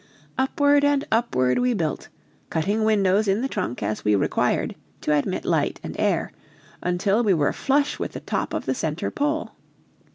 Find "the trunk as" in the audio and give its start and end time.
3.43-4.03